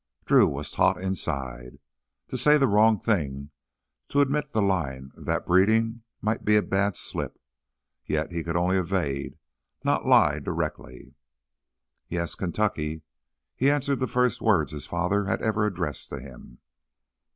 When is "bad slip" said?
6.63-7.39